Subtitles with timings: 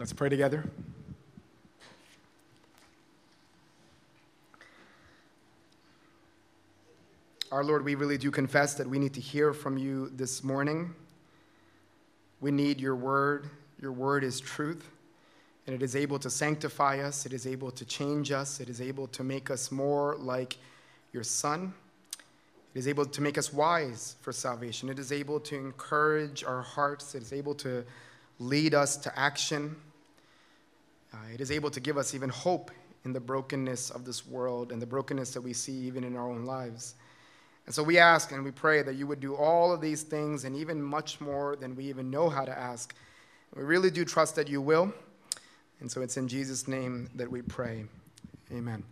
[0.00, 0.64] Let's pray together.
[7.52, 10.94] Our Lord, we really do confess that we need to hear from you this morning.
[12.40, 13.50] We need your word.
[13.78, 14.88] Your word is truth,
[15.66, 18.80] and it is able to sanctify us, it is able to change us, it is
[18.80, 20.56] able to make us more like
[21.12, 21.74] your Son.
[22.74, 24.88] It is able to make us wise for salvation.
[24.88, 27.14] It is able to encourage our hearts.
[27.14, 27.84] It is able to
[28.38, 29.76] lead us to action.
[31.12, 32.70] Uh, it is able to give us even hope
[33.04, 36.28] in the brokenness of this world and the brokenness that we see even in our
[36.28, 36.94] own lives.
[37.66, 40.44] And so we ask and we pray that you would do all of these things
[40.44, 42.94] and even much more than we even know how to ask.
[43.54, 44.92] We really do trust that you will.
[45.80, 47.84] And so it's in Jesus' name that we pray.
[48.52, 48.82] Amen.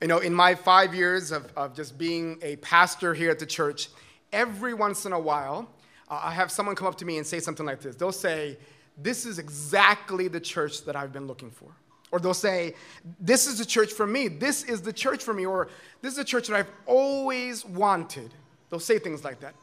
[0.00, 3.46] You know, in my five years of, of just being a pastor here at the
[3.46, 3.88] church,
[4.32, 5.68] every once in a while,
[6.08, 7.96] uh, I have someone come up to me and say something like this.
[7.96, 8.56] They'll say,
[8.96, 11.68] This is exactly the church that I've been looking for.
[12.12, 12.74] Or they'll say,
[13.20, 14.28] This is the church for me.
[14.28, 15.46] This is the church for me.
[15.46, 15.68] Or
[16.02, 18.34] this is the church that I've always wanted.
[18.68, 19.54] They'll say things like that.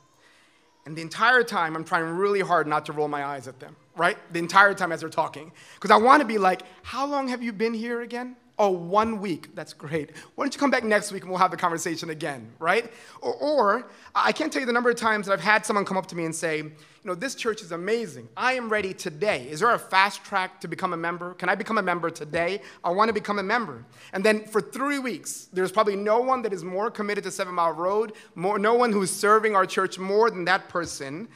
[0.85, 3.75] And the entire time, I'm trying really hard not to roll my eyes at them,
[3.97, 4.17] right?
[4.31, 5.51] The entire time as they're talking.
[5.75, 8.37] Because I want to be like, How long have you been here again?
[8.59, 9.53] Oh, one week.
[9.53, 10.11] That's great.
[10.33, 12.91] Why don't you come back next week and we'll have the conversation again, right?
[13.21, 15.95] Or, or, I can't tell you the number of times that I've had someone come
[15.95, 18.27] up to me and say, you know, this church is amazing.
[18.35, 19.47] I am ready today.
[19.47, 21.35] Is there a fast track to become a member?
[21.35, 22.61] Can I become a member today?
[22.83, 23.85] I want to become a member.
[24.11, 27.53] And then for three weeks, there's probably no one that is more committed to Seven
[27.53, 31.27] Mile Road, more, no one who's serving our church more than that person.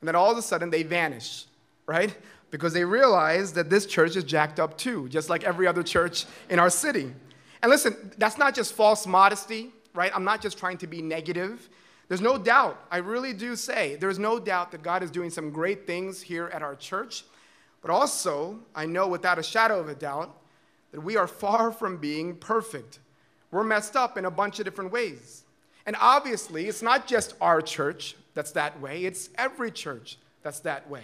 [0.00, 1.46] And then all of a sudden they vanish,
[1.86, 2.14] right?
[2.50, 6.26] Because they realize that this church is jacked up too, just like every other church
[6.48, 7.12] in our city.
[7.62, 10.12] And listen, that's not just false modesty, right?
[10.14, 11.68] I'm not just trying to be negative.
[12.08, 15.50] There's no doubt, I really do say, there's no doubt that God is doing some
[15.50, 17.24] great things here at our church.
[17.82, 20.34] But also, I know without a shadow of a doubt
[20.92, 23.00] that we are far from being perfect.
[23.50, 25.44] We're messed up in a bunch of different ways.
[25.86, 30.88] And obviously, it's not just our church that's that way, it's every church that's that
[30.88, 31.02] way.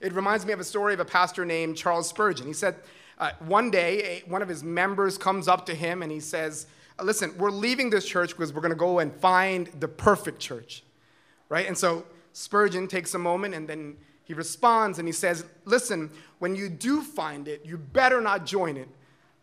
[0.00, 2.46] It reminds me of a story of a pastor named Charles Spurgeon.
[2.46, 2.76] He said,
[3.18, 6.66] uh, one day, a, one of his members comes up to him and he says,
[6.98, 10.38] uh, Listen, we're leaving this church because we're going to go and find the perfect
[10.38, 10.82] church.
[11.48, 11.66] Right?
[11.66, 16.54] And so Spurgeon takes a moment and then he responds and he says, Listen, when
[16.54, 18.88] you do find it, you better not join it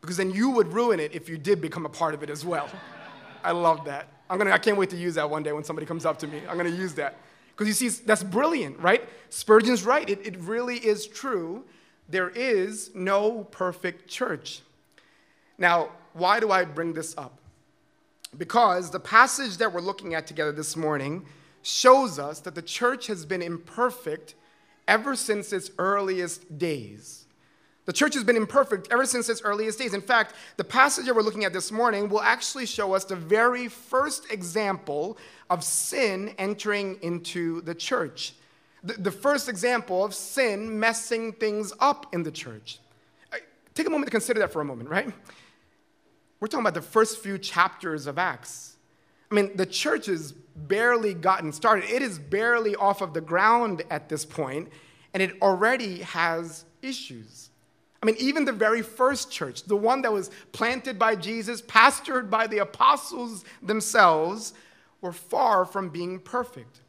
[0.01, 2.45] because then you would ruin it if you did become a part of it as
[2.45, 2.69] well.
[3.43, 4.09] I love that.
[4.29, 6.27] I'm gonna, I can't wait to use that one day when somebody comes up to
[6.27, 6.41] me.
[6.47, 7.17] I'm going to use that.
[7.55, 9.07] Because you see, that's brilliant, right?
[9.29, 10.09] Spurgeon's right.
[10.09, 11.63] It, it really is true.
[12.09, 14.61] There is no perfect church.
[15.57, 17.39] Now, why do I bring this up?
[18.37, 21.25] Because the passage that we're looking at together this morning
[21.61, 24.35] shows us that the church has been imperfect
[24.87, 27.22] ever since its earliest days.
[27.85, 29.93] The church has been imperfect ever since its earliest days.
[29.93, 33.15] In fact, the passage that we're looking at this morning will actually show us the
[33.15, 35.17] very first example
[35.49, 38.33] of sin entering into the church.
[38.83, 42.79] The, first example of sin messing things up in the church.
[43.73, 45.11] Take a moment to consider that for a moment, right?
[46.39, 48.75] We're talking about the first few chapters of Acts.
[49.31, 51.89] I mean, the church has barely gotten started.
[51.89, 54.69] It is barely off of the ground at this point,
[55.13, 57.49] and it already has issues.
[58.03, 62.29] I mean, even the very first church, the one that was planted by Jesus, pastored
[62.29, 64.53] by the apostles themselves,
[64.99, 66.81] were far from being perfect.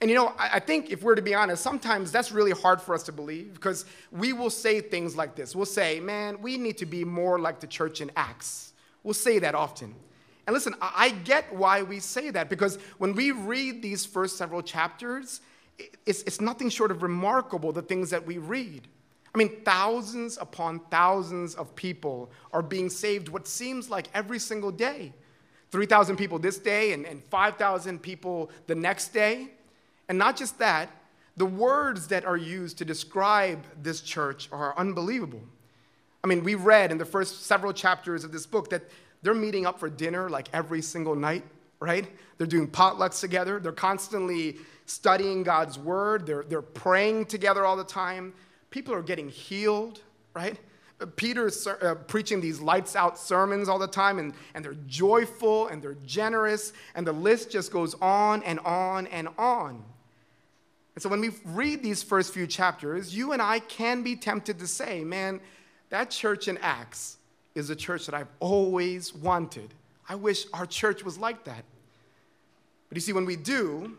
[0.00, 2.94] And you know, I think if we're to be honest, sometimes that's really hard for
[2.94, 5.54] us to believe because we will say things like this.
[5.54, 8.72] We'll say, man, we need to be more like the church in Acts.
[9.02, 9.94] We'll say that often.
[10.46, 14.62] And listen, I get why we say that because when we read these first several
[14.62, 15.42] chapters,
[16.06, 18.88] it's, it's nothing short of remarkable the things that we read.
[19.36, 24.70] I mean, thousands upon thousands of people are being saved what seems like every single
[24.72, 25.12] day.
[25.72, 29.48] 3,000 people this day and, and 5,000 people the next day.
[30.08, 30.88] And not just that,
[31.36, 35.42] the words that are used to describe this church are unbelievable.
[36.24, 38.84] I mean, we read in the first several chapters of this book that
[39.20, 41.44] they're meeting up for dinner like every single night,
[41.78, 42.06] right?
[42.38, 43.60] They're doing potlucks together.
[43.60, 44.56] They're constantly
[44.86, 46.24] studying God's word.
[46.24, 48.32] They're, they're praying together all the time.
[48.76, 50.02] People are getting healed,
[50.34, 50.58] right?
[51.16, 55.80] Peter's uh, preaching these lights out sermons all the time, and, and they're joyful and
[55.80, 59.82] they're generous, and the list just goes on and on and on.
[60.94, 64.58] And so when we read these first few chapters, you and I can be tempted
[64.58, 65.40] to say, man,
[65.88, 67.16] that church in Acts
[67.54, 69.72] is a church that I've always wanted.
[70.06, 71.64] I wish our church was like that.
[72.90, 73.96] But you see, when we do,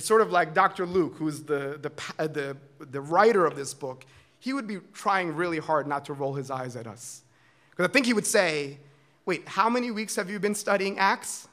[0.00, 0.86] it's sort of like Dr.
[0.86, 4.06] Luke, who's the, the, uh, the, the writer of this book.
[4.38, 7.20] he would be trying really hard not to roll his eyes at us.
[7.68, 8.78] Because I think he would say,
[9.26, 11.48] Wait, how many weeks have you been studying Acts?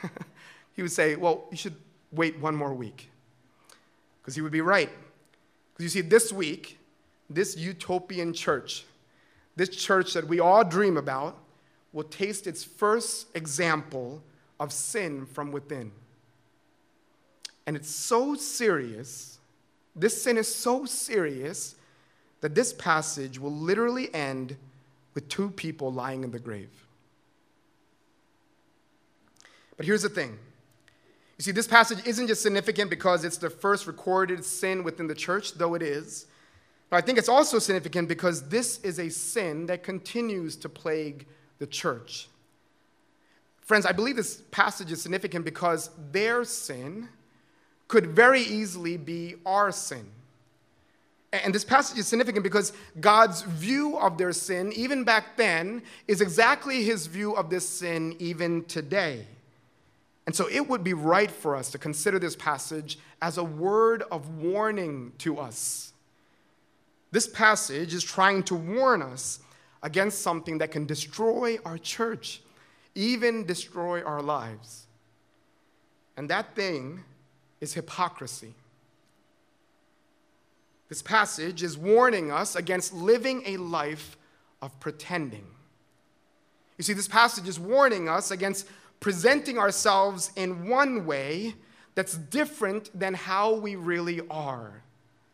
[0.72, 1.76] he would say, Well, you should
[2.12, 3.10] wait one more week.
[4.22, 4.88] Because he would be right.
[5.74, 6.78] Because you see, this week,
[7.28, 8.86] this utopian church,
[9.54, 11.36] this church that we all dream about,
[11.92, 14.22] will taste its first example
[14.58, 15.92] of sin from within.
[17.66, 19.38] And it's so serious,
[19.94, 21.74] this sin is so serious,
[22.40, 24.56] that this passage will literally end
[25.14, 26.86] with two people lying in the grave.
[29.76, 30.38] But here's the thing.
[31.38, 35.14] You see, this passage isn't just significant because it's the first recorded sin within the
[35.14, 36.26] church, though it is.
[36.88, 41.26] But I think it's also significant because this is a sin that continues to plague
[41.58, 42.28] the church.
[43.60, 47.08] Friends, I believe this passage is significant because their sin
[47.88, 50.06] could very easily be our sin.
[51.32, 56.20] And this passage is significant because God's view of their sin, even back then, is
[56.20, 59.26] exactly his view of this sin even today.
[60.26, 64.02] And so it would be right for us to consider this passage as a word
[64.10, 65.92] of warning to us.
[67.12, 69.40] This passage is trying to warn us
[69.82, 72.40] against something that can destroy our church,
[72.94, 74.86] even destroy our lives.
[76.16, 77.04] And that thing
[77.60, 78.54] is hypocrisy.
[80.88, 84.16] This passage is warning us against living a life
[84.62, 85.46] of pretending.
[86.78, 88.68] You see, this passage is warning us against
[89.00, 91.54] presenting ourselves in one way
[91.94, 94.82] that's different than how we really are.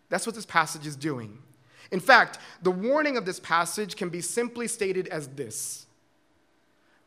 [0.08, 1.38] That's what this passage is doing.
[1.90, 5.86] In fact, the warning of this passage can be simply stated as this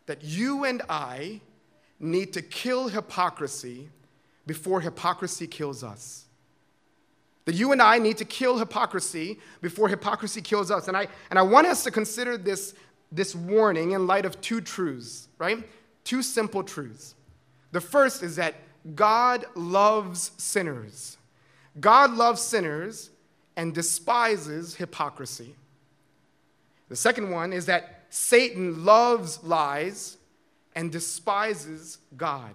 [0.06, 1.41] that you and I
[2.00, 3.89] need to kill hypocrisy
[4.45, 6.25] before hypocrisy kills us.
[7.45, 10.88] That you and I need to kill hypocrisy before hypocrisy kills us.
[10.88, 12.74] And I, and I want us to consider this,
[13.12, 15.63] this warning in light of two truths, right?
[16.03, 17.15] Two simple truths.
[17.71, 18.56] The first is that
[18.95, 21.18] God loves sinners.
[21.80, 23.12] God loves sinners
[23.56, 25.56] and despises hypocrisy.
[26.89, 30.18] The second one is that Satan loves lies
[30.75, 32.53] and despises God.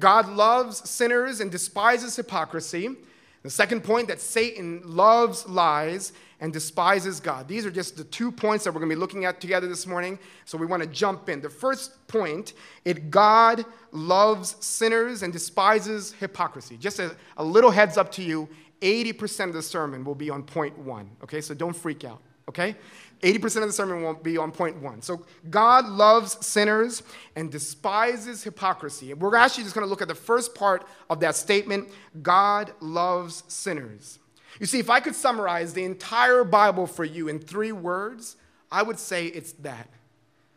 [0.00, 2.96] God loves sinners and despises hypocrisy.
[3.42, 7.48] The second point that Satan loves lies and despises God.
[7.48, 9.86] These are just the two points that we're going to be looking at together this
[9.86, 10.18] morning.
[10.44, 11.40] So we want to jump in.
[11.40, 12.54] The first point,
[12.84, 16.76] it God loves sinners and despises hypocrisy.
[16.76, 18.48] Just a, a little heads up to you,
[18.80, 21.40] 80% of the sermon will be on point one, okay?
[21.42, 22.74] So don't freak out, okay?
[23.22, 25.02] 80% of the sermon won't be on point one.
[25.02, 27.02] So God loves sinners
[27.36, 29.12] and despises hypocrisy.
[29.12, 31.88] And we're actually just going to look at the first part of that statement
[32.22, 34.18] God loves sinners.
[34.58, 38.36] You see, if I could summarize the entire Bible for you in three words,
[38.70, 39.88] I would say it's that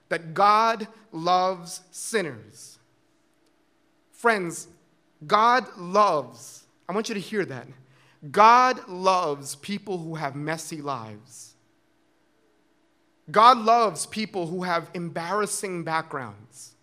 [0.10, 2.77] that God loves sinners.
[4.12, 4.68] Friends,
[5.25, 7.65] God loves, I want you to hear that.
[8.30, 11.53] God loves people who have messy lives.
[13.31, 16.75] God loves people who have embarrassing backgrounds.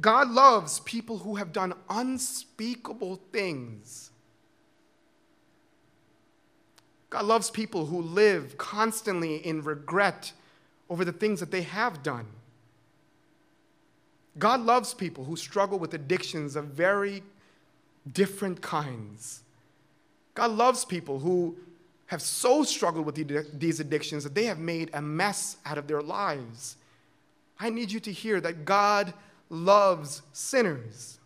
[0.00, 4.10] God loves people who have done unspeakable things.
[7.10, 10.32] God loves people who live constantly in regret
[10.90, 12.26] over the things that they have done.
[14.36, 17.22] God loves people who struggle with addictions of very
[18.12, 19.42] different kinds.
[20.34, 21.56] God loves people who
[22.06, 26.02] have so struggled with these addictions that they have made a mess out of their
[26.02, 26.76] lives.
[27.58, 29.14] I need you to hear that God
[29.48, 31.18] loves sinners.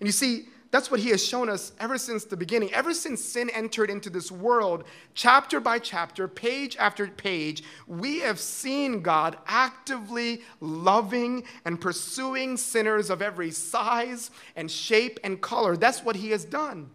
[0.00, 2.74] And you see, that's what he has shown us ever since the beginning.
[2.74, 4.84] Ever since sin entered into this world,
[5.14, 13.08] chapter by chapter, page after page, we have seen God actively loving and pursuing sinners
[13.08, 15.76] of every size and shape and color.
[15.76, 16.90] That's what he has done.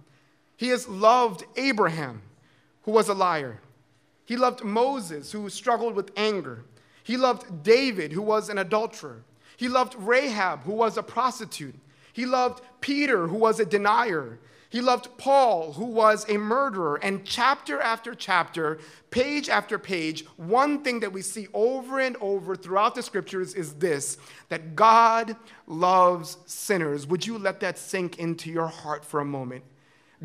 [0.58, 2.22] He has loved Abraham,
[2.84, 3.60] who was a liar.
[4.26, 6.66] He loved Moses, who struggled with anger.
[7.04, 9.24] He loved David, who was an adulterer.
[9.58, 11.76] He loved Rahab, who was a prostitute.
[12.14, 14.40] He loved Peter, who was a denier.
[14.70, 16.98] He loved Paul, who was a murderer.
[17.04, 22.56] And chapter after chapter, page after page, one thing that we see over and over
[22.56, 25.36] throughout the scriptures is this that God
[25.68, 27.06] loves sinners.
[27.06, 29.66] Would you let that sink into your heart for a moment?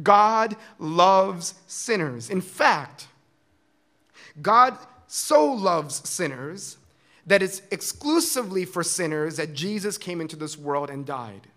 [0.03, 2.31] God loves sinners.
[2.31, 3.09] In fact,
[4.41, 4.76] God
[5.07, 6.79] so loves sinners
[7.26, 11.49] that it's exclusively for sinners that Jesus came into this world and died.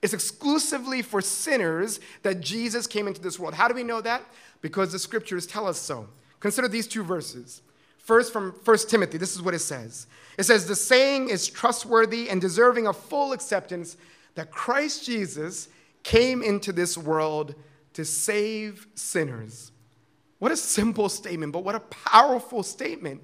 [0.00, 3.54] It's exclusively for sinners that Jesus came into this world.
[3.54, 4.22] How do we know that?
[4.60, 6.08] Because the scriptures tell us so.
[6.40, 7.62] Consider these two verses.
[7.98, 10.06] First, from 1 Timothy, this is what it says
[10.38, 13.96] it says, The saying is trustworthy and deserving of full acceptance
[14.34, 15.68] that Christ Jesus
[16.02, 17.54] came into this world
[17.94, 19.72] to save sinners.
[20.38, 23.22] What a simple statement, but what a powerful statement.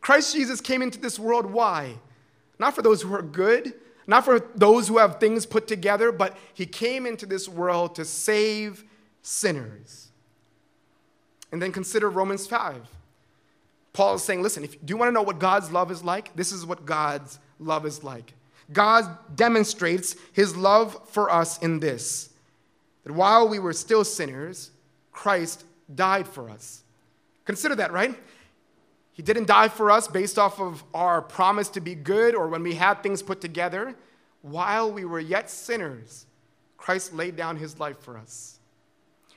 [0.00, 1.46] Christ Jesus came into this world.
[1.46, 1.96] Why?
[2.58, 3.74] Not for those who are good,
[4.06, 8.04] not for those who have things put together, but he came into this world to
[8.04, 8.84] save
[9.22, 10.10] sinners.
[11.52, 12.88] And then consider Romans 5.
[13.92, 16.34] Paul is saying, listen, if do you want to know what God's love is like?
[16.36, 18.34] This is what God's love is like.
[18.72, 22.30] God demonstrates his love for us in this
[23.04, 24.70] that while we were still sinners,
[25.10, 26.82] Christ died for us.
[27.44, 28.14] Consider that, right?
[29.12, 32.62] He didn't die for us based off of our promise to be good or when
[32.62, 33.94] we had things put together.
[34.42, 36.26] While we were yet sinners,
[36.76, 38.58] Christ laid down his life for us.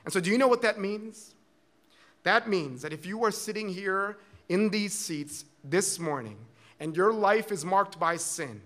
[0.04, 1.34] And so, do you know what that means?
[2.22, 4.16] That means that if you are sitting here
[4.48, 6.38] in these seats this morning
[6.80, 8.60] and your life is marked by sin,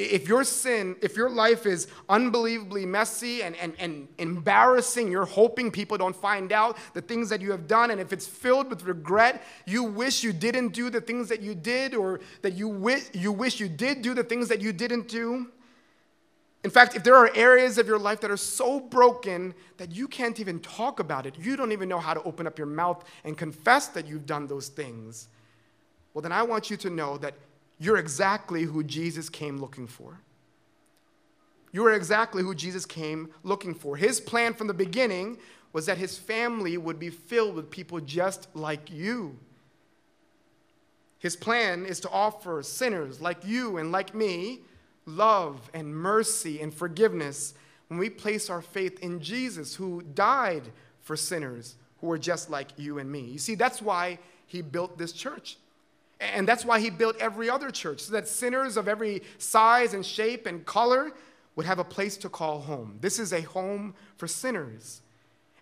[0.00, 5.70] if your sin, if your life is unbelievably messy and, and, and embarrassing, you're hoping
[5.70, 8.84] people don't find out the things that you have done, and if it's filled with
[8.84, 13.04] regret, you wish you didn't do the things that you did, or that you, wish
[13.12, 15.50] you wish you did do the things that you didn't do.
[16.62, 20.06] In fact, if there are areas of your life that are so broken that you
[20.06, 23.02] can't even talk about it, you don't even know how to open up your mouth
[23.24, 25.28] and confess that you've done those things,
[26.12, 27.34] well, then I want you to know that
[27.80, 30.20] you're exactly who Jesus came looking for.
[31.72, 33.96] You are exactly who Jesus came looking for.
[33.96, 35.38] His plan from the beginning
[35.72, 39.38] was that his family would be filled with people just like you.
[41.18, 44.60] His plan is to offer sinners like you and like me
[45.06, 47.54] love and mercy and forgiveness
[47.88, 50.62] when we place our faith in Jesus, who died
[51.02, 53.20] for sinners who are just like you and me.
[53.20, 55.56] You see, that's why he built this church.
[56.20, 60.04] And that's why he built every other church, so that sinners of every size and
[60.04, 61.12] shape and color
[61.56, 62.98] would have a place to call home.
[63.00, 65.00] This is a home for sinners.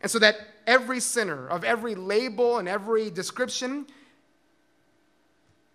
[0.01, 0.37] And so that
[0.67, 3.87] every sinner of every label and every description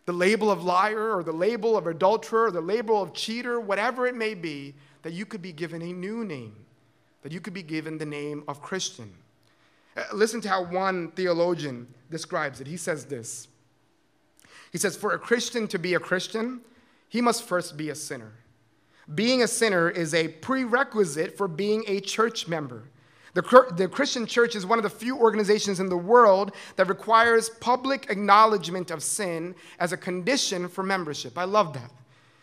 [0.05, 4.05] the label of liar or the label of adulterer or the label of cheater, whatever
[4.05, 6.55] it may be, that you could be given a new name,
[7.21, 9.13] that you could be given the name of Christian.
[9.95, 12.67] Uh, listen to how one theologian describes it.
[12.67, 13.47] He says this
[14.73, 16.59] He says, For a Christian to be a Christian,
[17.07, 18.33] he must first be a sinner.
[19.15, 22.83] Being a sinner is a prerequisite for being a church member.
[23.35, 27.49] The, the Christian church is one of the few organizations in the world that requires
[27.49, 31.37] public acknowledgement of sin as a condition for membership.
[31.37, 31.91] I love that.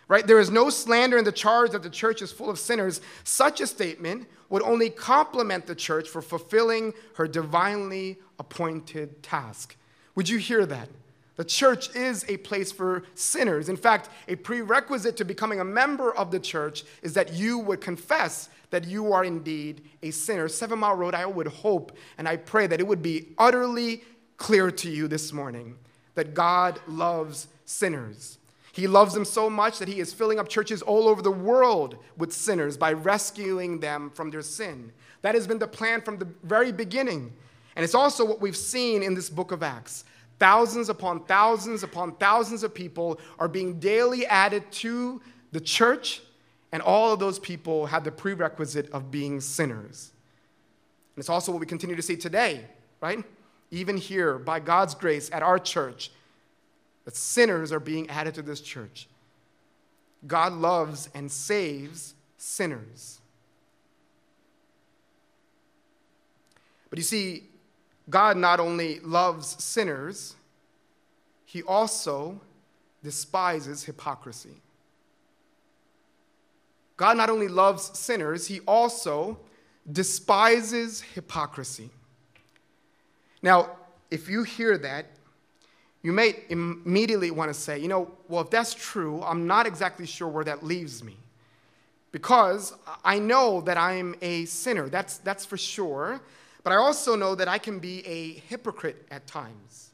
[0.09, 0.27] Right?
[0.27, 3.01] There is no slander in the charge that the church is full of sinners.
[3.23, 9.77] Such a statement would only compliment the church for fulfilling her divinely appointed task.
[10.17, 10.89] Would you hear that?
[11.41, 13.71] The church is a place for sinners.
[13.71, 17.81] In fact, a prerequisite to becoming a member of the church is that you would
[17.81, 20.49] confess that you are indeed a sinner.
[20.49, 24.05] Seven Mile Road, I would hope and I pray that it would be utterly
[24.37, 25.79] clear to you this morning
[26.15, 28.37] that God loves sinners.
[28.73, 31.97] He loves them so much that he is filling up churches all over the world
[32.19, 34.93] with sinners by rescuing them from their sin.
[35.23, 37.33] That has been the plan from the very beginning.
[37.77, 40.05] And it's also what we've seen in this book of Acts.
[40.41, 45.21] Thousands upon thousands upon thousands of people are being daily added to
[45.53, 46.23] the church
[46.73, 50.13] and all of those people had the prerequisite of being sinners.
[51.15, 52.65] And it's also what we continue to see today,
[53.01, 53.23] right?
[53.71, 56.11] Even here, by God's grace at our church,
[57.05, 59.09] that sinners are being added to this church.
[60.27, 63.19] God loves and saves sinners.
[66.89, 67.50] But you see,
[68.11, 70.35] God not only loves sinners,
[71.47, 72.41] he also
[73.03, 74.61] despises hypocrisy.
[76.97, 79.39] God not only loves sinners, he also
[79.91, 81.89] despises hypocrisy.
[83.43, 83.71] Now,
[84.11, 85.07] if you hear that,
[86.03, 90.07] you may immediately want to say, you know, well, if that's true, I'm not exactly
[90.07, 91.17] sure where that leaves me.
[92.13, 92.75] Because
[93.05, 96.21] I know that I'm a sinner, that's, that's for sure.
[96.63, 99.91] But I also know that I can be a hypocrite at times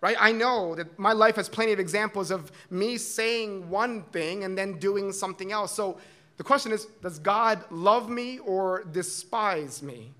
[0.00, 0.16] right?
[0.20, 4.56] I know that my life has plenty of examples of me saying one thing and
[4.56, 5.72] then doing something else.
[5.72, 5.98] So
[6.36, 10.12] the question is does God love me or despise me?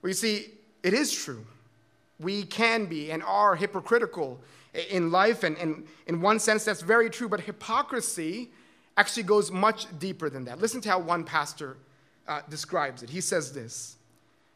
[0.00, 0.52] Well, you see,
[0.82, 1.44] it is true.
[2.18, 4.40] We can be and are hypocritical
[4.88, 7.28] in life, and, and in one sense, that's very true.
[7.28, 8.50] But hypocrisy
[8.96, 10.58] actually goes much deeper than that.
[10.58, 11.76] Listen to how one pastor
[12.28, 13.10] uh, describes it.
[13.10, 13.96] He says this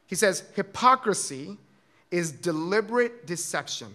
[0.07, 1.59] He says, Hypocrisy
[2.11, 3.89] is deliberate deception.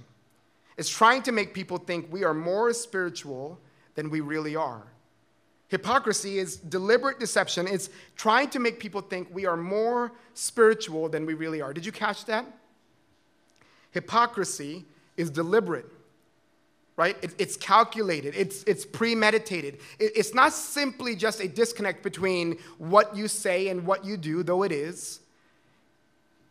[0.77, 3.59] It's trying to make people think we are more spiritual
[3.95, 4.83] than we really are.
[5.67, 7.67] Hypocrisy is deliberate deception.
[7.67, 11.73] It's trying to make people think we are more spiritual than we really are.
[11.73, 12.45] Did you catch that?
[13.91, 14.85] Hypocrisy
[15.15, 15.85] is deliberate,
[16.95, 17.17] right?
[17.21, 19.75] It, it's calculated, it's, it's premeditated.
[19.99, 24.43] It, it's not simply just a disconnect between what you say and what you do,
[24.43, 25.19] though it is.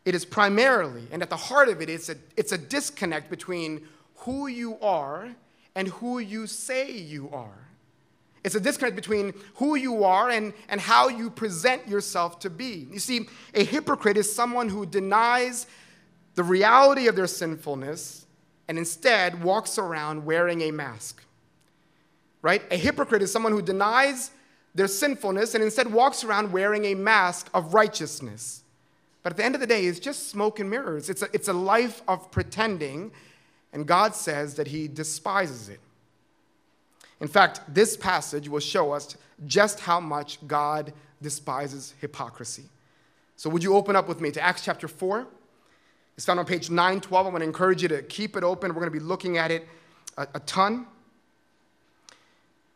[0.09, 3.87] It is primarily, and at the heart of it, it's a, it's a disconnect between
[4.21, 5.29] who you are
[5.75, 7.69] and who you say you are.
[8.43, 12.89] It's a disconnect between who you are and, and how you present yourself to be.
[12.91, 15.67] You see, a hypocrite is someone who denies
[16.37, 18.25] the reality of their sinfulness
[18.67, 21.23] and instead walks around wearing a mask.
[22.41, 22.63] Right?
[22.71, 24.31] A hypocrite is someone who denies
[24.75, 28.63] their sinfulness and instead walks around wearing a mask of righteousness.
[29.29, 31.11] But at the end of the day, it's just smoke and mirrors.
[31.11, 33.13] It's a, it's a life of pretending,
[33.75, 35.81] and God says that He despises it.
[37.21, 42.63] In fact, this passage will show us just how much God despises hypocrisy.
[43.37, 45.27] So, would you open up with me to Acts chapter 4?
[46.17, 47.27] It's found on page 912.
[47.27, 48.71] I want to encourage you to keep it open.
[48.71, 49.69] We're going to be looking at it
[50.17, 50.87] a, a ton.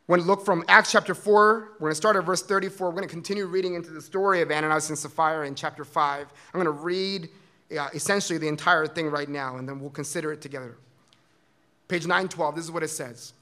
[0.06, 1.68] We're going to look from Acts chapter 4.
[1.74, 2.88] We're going to start at verse 34.
[2.88, 6.26] We're going to continue reading into the story of Ananias and Sapphira in chapter 5.
[6.52, 7.28] I'm going to read
[7.78, 10.76] uh, essentially the entire thing right now, and then we'll consider it together.
[11.86, 13.32] Page 912, this is what it says.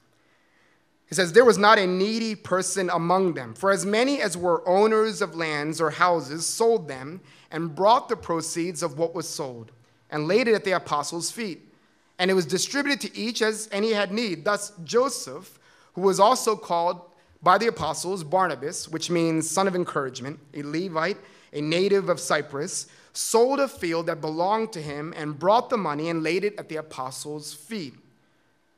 [1.09, 4.67] He says, There was not a needy person among them, for as many as were
[4.69, 9.73] owners of lands or houses sold them and brought the proceeds of what was sold
[10.11, 11.73] and laid it at the apostles' feet.
[12.19, 14.45] And it was distributed to each as any had need.
[14.45, 15.59] Thus, Joseph,
[15.95, 17.01] who was also called
[17.43, 21.17] by the apostles Barnabas, which means son of encouragement, a Levite,
[21.53, 26.09] a native of Cyprus, sold a field that belonged to him and brought the money
[26.09, 27.95] and laid it at the apostles' feet.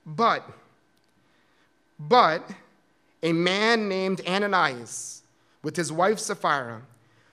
[0.07, 0.49] But,
[1.99, 2.49] but
[3.23, 5.23] a man named Ananias,
[5.63, 6.83] with his wife Sapphira,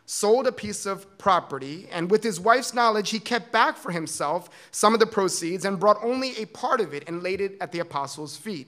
[0.06, 4.50] sold a piece of property, and with his wife's knowledge, he kept back for himself
[4.72, 7.72] some of the proceeds and brought only a part of it and laid it at
[7.72, 8.68] the apostles' feet.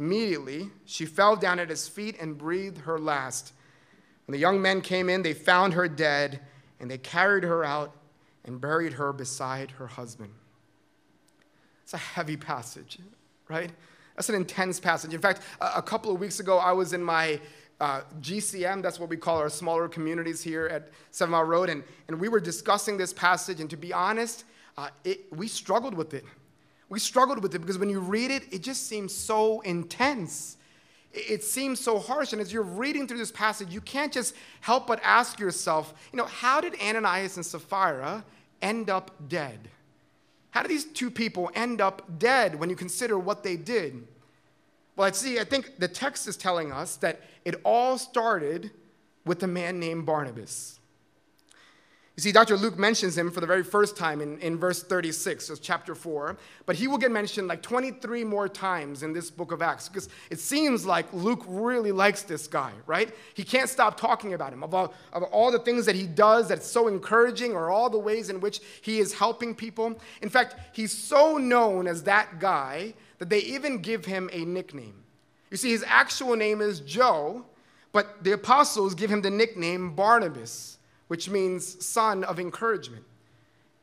[0.00, 3.52] Immediately, she fell down at his feet and breathed her last.
[4.26, 6.40] When the young men came in, they found her dead,
[6.80, 7.94] and they carried her out
[8.46, 10.32] and buried her beside her husband.
[11.82, 12.98] It's a heavy passage,
[13.48, 13.70] right?
[14.16, 15.12] That's an intense passage.
[15.12, 17.38] In fact, a, couple of weeks ago, I was in my
[17.78, 21.84] uh, GCM, that's what we call our smaller communities here at Seven Mile Road, and,
[22.08, 24.44] and we were discussing this passage, and to be honest,
[24.78, 26.24] uh, it, we struggled with it.
[26.90, 30.58] We struggled with it because when you read it, it just seems so intense.
[31.12, 34.86] It, seems so harsh, and as you're reading through this passage, you can't just help
[34.86, 38.24] but ask yourself, you know, how did Ananias and Sapphira
[38.60, 39.70] end up dead?
[40.50, 44.06] How did these two people end up dead when you consider what they did?
[44.96, 48.72] Well, I see, I think the text is telling us that it all started
[49.24, 50.79] with a man named Barnabas.
[52.16, 52.56] You see, Dr.
[52.56, 56.36] Luke mentions him for the very first time in, in verse 36 of chapter 4,
[56.66, 60.08] but he will get mentioned like 23 more times in this book of Acts because
[60.28, 63.14] it seems like Luke really likes this guy, right?
[63.32, 66.66] He can't stop talking about him, about, about all the things that he does that's
[66.66, 69.98] so encouraging or all the ways in which he is helping people.
[70.20, 75.04] In fact, he's so known as that guy that they even give him a nickname.
[75.50, 77.46] You see, his actual name is Joe,
[77.92, 80.76] but the apostles give him the nickname Barnabas
[81.10, 83.02] which means son of encouragement.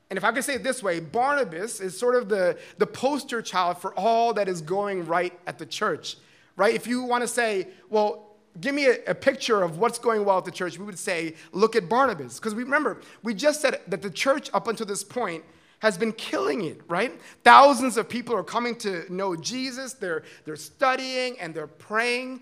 [0.10, 3.42] And if I could say it this way, Barnabas is sort of the, the poster
[3.42, 6.16] child for all that is going right at the church,
[6.56, 6.74] right?
[6.74, 10.38] If you want to say, well, give me a, a, picture of what's going well
[10.38, 12.40] at the church, we would say, look at Barnabas.
[12.40, 15.44] Because we remember, we just said that the church up until this point
[15.80, 17.20] has been killing it, right?
[17.44, 19.94] Thousands of people are coming to know Jesus.
[19.94, 22.42] They're, they're studying and they're praying.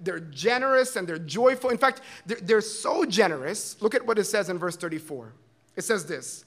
[0.00, 1.70] They're generous and they're joyful.
[1.70, 3.80] In fact, they're, they're so generous.
[3.82, 5.32] Look at what it says in verse 34.
[5.74, 6.44] It says this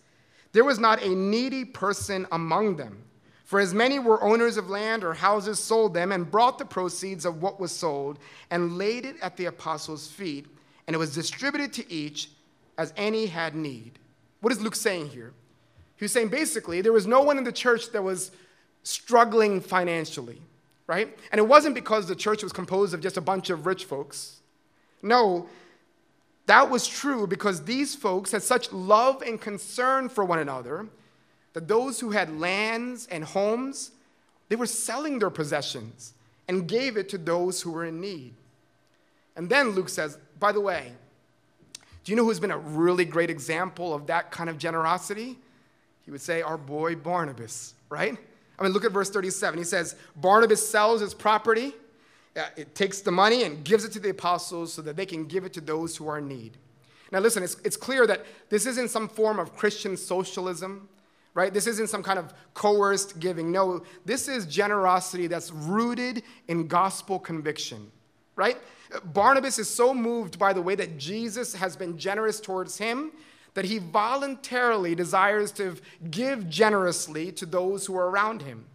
[0.53, 3.03] There was not a needy person among them.
[3.43, 7.25] For as many were owners of land or houses sold them and brought the proceeds
[7.25, 8.19] of what was sold
[8.51, 10.45] and laid it at the apostles' feet,
[10.85, 12.29] and it was distributed to each
[12.77, 13.97] as any had need.
[14.41, 15.33] What is Luke saying here?
[15.99, 18.31] He's saying basically there was no one in the church that was
[18.83, 20.41] struggling financially,
[20.87, 21.15] right?
[21.31, 24.39] And it wasn't because the church was composed of just a bunch of rich folks.
[25.01, 25.47] No,
[26.45, 30.87] that was true because these folks had such love and concern for one another
[31.53, 33.91] that those who had lands and homes,
[34.47, 36.13] they were selling their possessions
[36.47, 38.33] and gave it to those who were in need.
[39.35, 40.91] And then Luke says, by the way,
[42.03, 45.37] do you know who's been a really great example of that kind of generosity?
[46.09, 48.17] He would say, Our boy Barnabas, right?
[48.57, 49.59] I mean, look at verse 37.
[49.59, 51.75] He says, Barnabas sells his property,
[52.35, 55.25] uh, it takes the money and gives it to the apostles so that they can
[55.25, 56.57] give it to those who are in need.
[57.11, 60.89] Now, listen, it's, it's clear that this isn't some form of Christian socialism
[61.35, 61.53] right?
[61.53, 63.51] This isn't some kind of coerced giving.
[63.51, 67.91] No, this is generosity that's rooted in gospel conviction,
[68.35, 68.57] right?
[69.13, 73.11] Barnabas is so moved by the way that Jesus has been generous towards him
[73.53, 75.75] that he voluntarily desires to
[76.09, 78.65] give generously to those who are around him.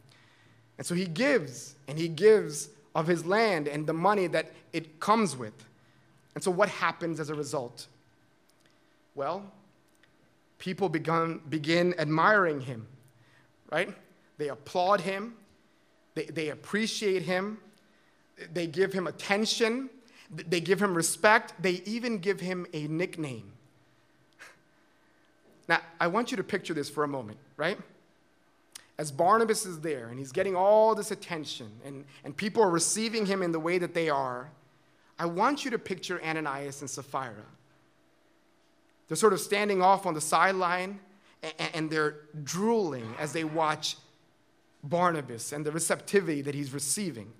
[0.79, 5.01] And so he gives, and he gives of his land and the money that it
[5.01, 5.55] comes with.
[6.35, 7.87] And so what happens as a result?
[9.15, 9.45] Well,
[10.59, 12.87] people begun, begin admiring him,
[13.71, 13.95] right?
[14.39, 15.35] They applaud him,
[16.15, 17.59] they, they appreciate him,
[18.53, 19.91] they give him attention,
[20.31, 23.53] they give him respect, they even give him a nickname.
[25.69, 27.79] Now, I want you to picture this for a moment, right?
[28.99, 33.27] As Barnabas is there and he's getting all this attention and, and people are receiving
[33.27, 34.51] him in the way that they are,
[35.19, 37.45] I want you to picture Ananias and Sapphira.
[39.09, 41.01] They're sort of standing off on the sideline
[41.75, 43.97] and they're drooling as they watch
[44.83, 47.33] Barnabas and the receptivity that he's receiving.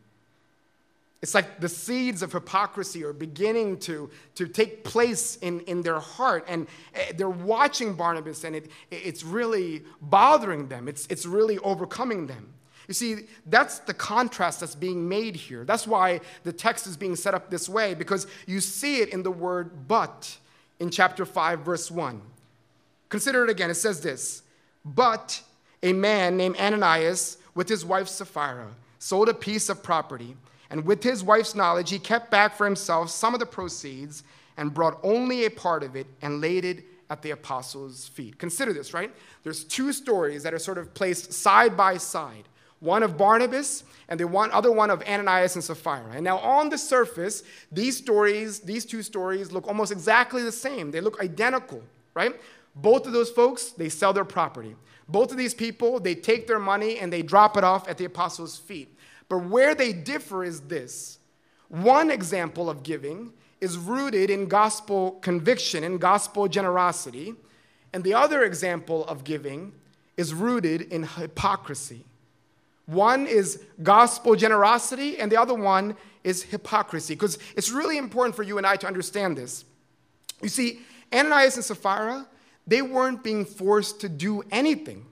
[1.25, 5.99] It's like the seeds of hypocrisy are beginning to, to take place in, in their
[5.99, 10.87] heart, and eh, they're watching Barnabas, and it, it's really bothering them.
[10.87, 12.53] It's, it's really overcoming them.
[12.89, 15.65] You see, that's the contrast that's being made here.
[15.65, 19.23] That's why the text is being set up this way, because you see it in
[19.23, 20.37] the word but
[20.79, 22.21] in chapter 5, verse 1.
[23.09, 23.71] Consider it again.
[23.71, 24.43] It says this
[24.85, 25.41] But
[25.83, 30.37] a man named Ananias, with his wife Sapphira, sold a piece of property,
[30.75, 34.25] and with his wife's knowledge, he kept back for himself some of the proceeds
[34.57, 38.39] and brought only a part of it and laid it at the apostles' feet.
[38.39, 39.15] Consider this, right?
[39.45, 42.49] There's two stories that are sort of placed side by side
[42.81, 46.11] one of Barnabas and the one other one of Ananias and Sapphira.
[46.13, 50.91] And now on the surface, these stories, these two stories look almost exactly the same.
[50.91, 51.85] They look identical,
[52.15, 52.35] right?
[52.75, 54.75] Both of those folks, they sell their property.
[55.09, 58.07] Both of these people, they take their money and they drop it off at the
[58.07, 58.94] apostles' feet.
[59.29, 61.19] But where they differ is this.
[61.69, 67.35] One example of giving is rooted in gospel conviction and gospel generosity,
[67.93, 69.73] and the other example of giving
[70.17, 72.05] is rooted in hypocrisy.
[72.87, 77.15] One is gospel generosity, and the other one is hypocrisy.
[77.15, 79.65] Because it's really important for you and I to understand this.
[80.43, 80.81] You see,
[81.13, 82.27] Ananias and Sapphira,
[82.67, 85.07] they weren't being forced to do anything.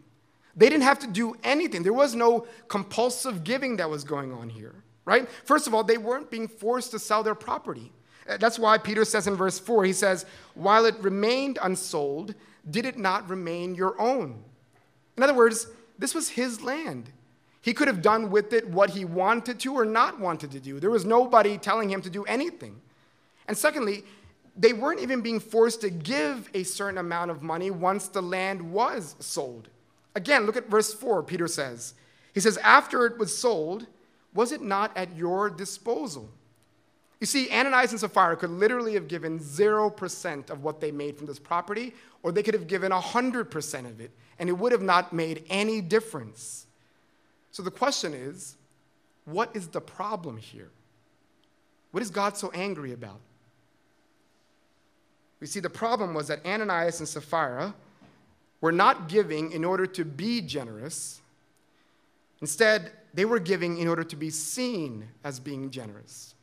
[0.56, 1.82] They didn't have to do anything.
[1.82, 5.28] There was no compulsive giving that was going on here, right?
[5.44, 7.92] First of all, they weren't being forced to sell their property.
[8.28, 12.34] Uh, that's why Peter says in verse 4, he says, While it remained unsold,
[12.70, 14.44] did it not remain your own?
[15.16, 15.66] In other words,
[15.98, 17.10] this was his land.
[17.62, 20.80] He could have done with it what he wanted to or not wanted to do.
[20.80, 22.80] There was nobody telling him to do anything.
[23.46, 24.04] And secondly,
[24.56, 28.72] they weren't even being forced to give a certain amount of money once the land
[28.72, 29.68] was sold.
[30.14, 31.94] Again, look at verse 4, Peter says.
[32.34, 33.86] He says, After it was sold,
[34.34, 36.30] was it not at your disposal?
[37.20, 41.26] You see, Ananias and Sapphira could literally have given 0% of what they made from
[41.26, 45.12] this property, or they could have given 100% of it, and it would have not
[45.12, 46.66] made any difference.
[47.52, 48.56] So the question is
[49.24, 50.70] what is the problem here?
[51.92, 53.20] What is God so angry about?
[55.38, 57.74] We see the problem was that Ananias and Sapphira
[58.62, 61.20] were not giving in order to be generous.
[62.40, 66.34] Instead, they were giving in order to be seen as being generous.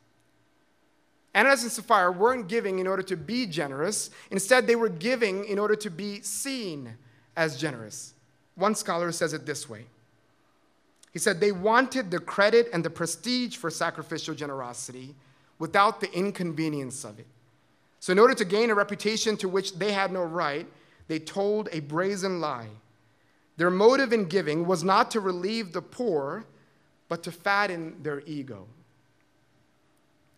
[1.34, 4.10] Ananias and Sapphira weren't giving in order to be generous.
[4.30, 6.94] Instead, they were giving in order to be seen
[7.36, 8.14] as generous.
[8.54, 9.86] One scholar says it this way
[11.12, 15.14] He said, They wanted the credit and the prestige for sacrificial generosity
[15.58, 17.26] without the inconvenience of it.
[18.00, 20.66] So, in order to gain a reputation to which they had no right,
[21.10, 22.68] they told a brazen lie.
[23.56, 26.44] Their motive in giving was not to relieve the poor,
[27.08, 28.68] but to fatten their ego.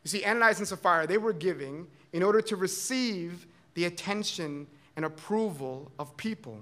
[0.03, 5.05] You see, Ananias and Sapphira, they were giving in order to receive the attention and
[5.05, 6.59] approval of people.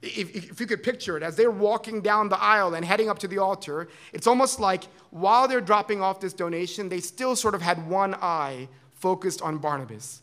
[0.00, 3.18] If, if, you could picture it, as they're walking down the aisle and heading up
[3.18, 7.56] to the altar, it's almost like while they're dropping off this donation, they still sort
[7.56, 10.22] of had one eye focused on Barnabas.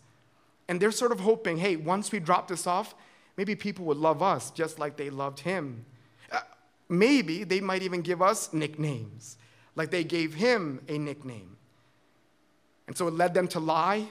[0.68, 2.96] And they're sort of hoping, hey, once we drop this off,
[3.38, 5.86] maybe people would love us just like they loved him.
[6.32, 6.40] Uh,
[6.90, 9.38] maybe they might even give us nicknames,
[9.76, 11.58] like they gave him a nickname.
[12.88, 14.08] And so it led them to lie,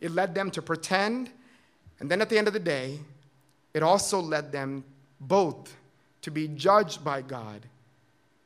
[0.00, 1.30] it led them to pretend,
[2.00, 2.98] and then at the end of the day,
[3.72, 4.84] it also led them
[5.20, 5.76] both
[6.22, 7.66] to be judged by God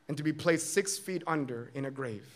[0.07, 2.27] and to be placed six feet under in a grave.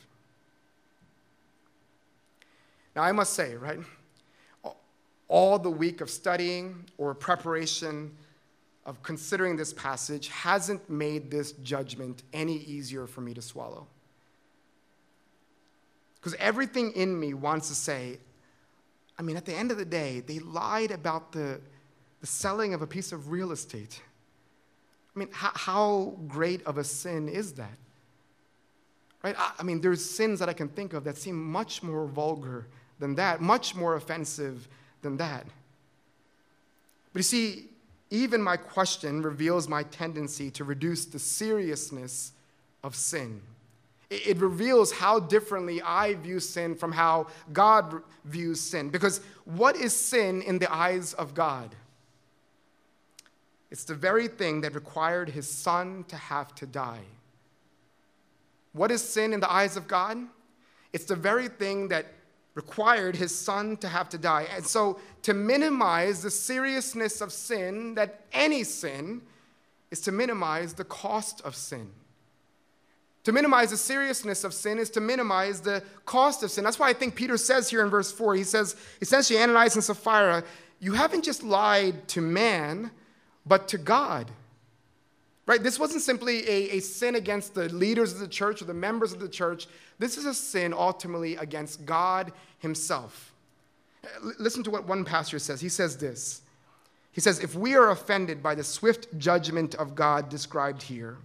[2.96, 3.80] Now, I must say, right,
[5.28, 8.16] all the week of studying or preparation
[8.86, 13.88] of considering this passage hasn't made this judgment any easier for me to swallow.
[16.16, 18.20] Because everything in me wants to say,
[19.18, 21.60] I mean, at the end of the day, they lied about the,
[22.22, 24.02] the selling of a piece of real estate.
[25.16, 27.78] I mean, how, how great of a sin is that?
[29.24, 29.36] Right?
[29.38, 32.68] I, I mean, there's sins that I can think of that seem much more vulgar
[33.00, 34.68] than that, much more offensive
[35.06, 35.46] than that.
[37.14, 37.70] But you see,
[38.10, 42.34] even my question reveals my tendency to reduce the seriousness
[42.84, 43.42] of sin.
[44.10, 48.90] It reveals how differently I view sin from how God views sin.
[48.90, 51.74] Because what is sin in the eyes of God?
[53.72, 57.06] It's the very thing that required his son to have to die.
[58.74, 60.18] What is sin in the eyes of God?
[60.94, 62.06] It's the very thing that
[62.56, 64.48] required his son to have to die.
[64.56, 69.22] And so, to minimize the seriousness of sin, that any sin,
[69.92, 71.92] is to minimize the cost of sin.
[73.26, 76.64] To minimize the seriousness of sin is to minimize the cost of sin.
[76.64, 79.84] That's why I think Peter says here in verse 4, he says, essentially, Ananias and
[79.84, 80.44] Sapphira,
[80.80, 82.92] you haven't just lied to man,
[83.46, 84.30] but to God.
[85.48, 85.62] Right?
[85.62, 89.14] This wasn't simply a, a sin against the leaders of the church or the members
[89.14, 89.68] of the church.
[90.00, 93.34] This is a sin ultimately against God Himself.
[94.04, 95.62] L- listen to what one pastor says.
[95.62, 96.42] He says this
[97.12, 101.18] He says, If we are offended by the swift judgment of God described here,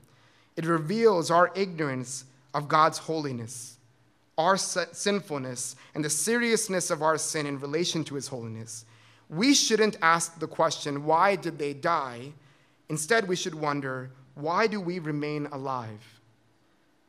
[0.56, 3.78] it reveals our ignorance of God's holiness,
[4.36, 8.84] our sinfulness, and the seriousness of our sin in relation to his holiness.
[9.30, 12.32] We shouldn't ask the question, why did they die?
[12.90, 16.20] Instead, we should wonder, why do we remain alive?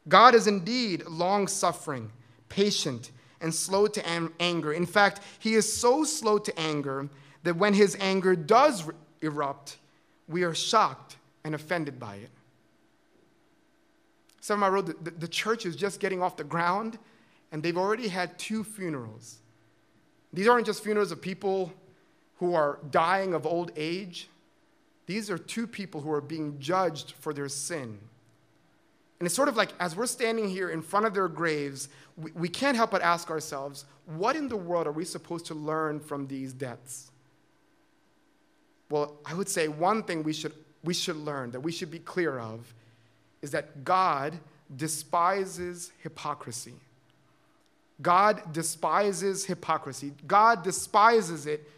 [0.08, 2.12] God is indeed long suffering,
[2.50, 3.10] patient,
[3.41, 4.72] and slow to am- anger.
[4.72, 7.10] In fact, he is so slow to anger
[7.41, 8.88] that when his anger does
[9.22, 9.78] erupt,
[10.28, 12.30] we are shocked and offended by it.
[14.39, 17.00] Seven Mile Road, the, the church is just getting off the ground,
[17.52, 19.39] and they've already had two funerals.
[20.32, 21.74] These aren't just funerals of people
[22.38, 24.28] who are dying of old age.
[25.06, 28.00] These are two people who are being judged for their sin.
[29.20, 32.32] And it's sort of like as we're standing here in front of their graves, we,
[32.32, 36.00] we can't help but ask ourselves, what in the world are we supposed to learn
[36.00, 37.12] from these deaths?
[38.90, 42.00] Well, I would say one thing we should, we should learn, that we should be
[42.00, 42.74] clear of,
[43.42, 44.38] is that God
[44.76, 46.74] despises hypocrisy.
[48.02, 50.14] God despises hypocrisy.
[50.28, 51.70] God despises it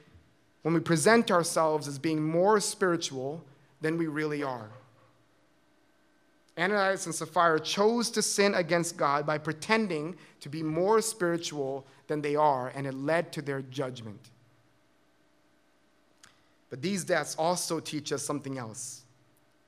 [0.64, 3.44] when we present ourselves as being more spiritual
[3.82, 4.70] than we really are.
[6.58, 12.22] Ananias and Sapphira chose to sin against God by pretending to be more spiritual than
[12.22, 14.30] they are, and it led to their judgment.
[16.70, 19.02] But these deaths also teach us something else,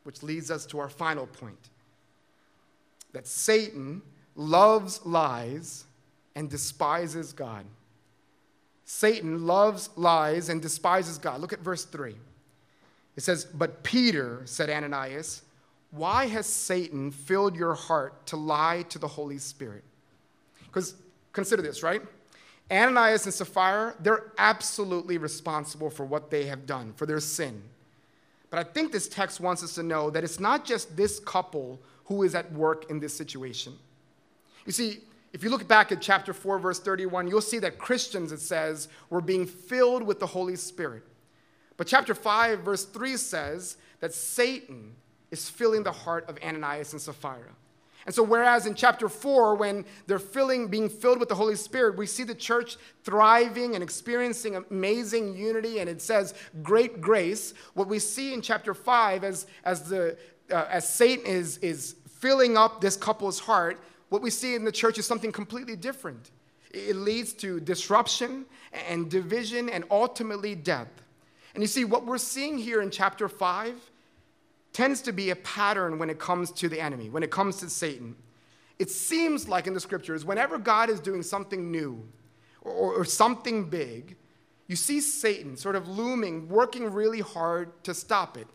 [0.04, 1.70] which leads us to our final point
[3.14, 4.02] that Satan
[4.36, 5.86] loves lies
[6.36, 7.66] and despises God.
[8.86, 11.42] Satan loves lies and despises God.
[11.42, 12.16] Look at verse 3.
[13.16, 15.42] It says, But Peter, said Ananias,
[15.92, 19.84] why has Satan filled your heart to lie to the Holy Spirit?
[20.66, 20.96] Because
[21.34, 22.02] consider this, right?
[22.70, 27.62] Ananias and Sapphira, they're absolutely responsible for what they have done, for their sin.
[28.50, 31.80] But I think this text wants us to know that it's not just this couple
[32.06, 33.74] who is at work in this situation.
[34.66, 35.00] You see,
[35.36, 38.88] if you look back at chapter 4, verse 31, you'll see that Christians, it says,
[39.10, 41.04] were being filled with the Holy Spirit.
[41.76, 44.96] But chapter 5, verse 3 says that Satan
[45.32, 47.52] is filling the heart of Ananias and Sapphira.
[48.06, 51.98] And so, whereas in chapter 4, when they're filling, being filled with the Holy Spirit,
[51.98, 57.54] we see the church thriving and experiencing amazing unity, and it says great grace.
[57.74, 60.18] What we see in chapter 5, as, as, the,
[60.50, 64.72] uh, as Satan is, is filling up this couple's heart, what we see in the
[64.72, 66.32] church is something completely different.
[66.72, 68.46] It leads to disruption
[68.90, 70.90] and division and ultimately death.
[71.54, 73.76] And you see, what we're seeing here in chapter 5
[74.74, 77.70] tends to be a pattern when it comes to the enemy, when it comes to
[77.70, 78.16] Satan.
[78.78, 82.06] It seems like in the scriptures, whenever God is doing something new
[82.62, 84.18] or, or, something big,
[84.68, 88.48] you see Satan sort of looming, working really hard to stop it.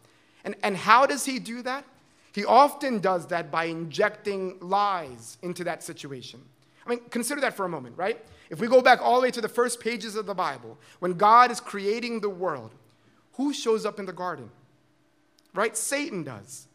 [0.45, 1.87] And, and how does he do that?
[2.33, 6.41] He often does that by injecting lies into that situation.
[6.87, 8.25] I mean, consider that for a moment, right?
[8.51, 11.15] If we go back all the way to the first pages of the Bible, when
[11.15, 12.75] God is creating the world,
[13.35, 14.51] who shows up in the garden?
[15.55, 15.77] right?
[15.77, 16.67] Satan does.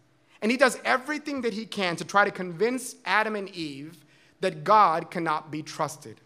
[0.42, 4.04] And he does everything that he can to try to convince Adam and Eve
[4.42, 6.20] that God cannot be trusted.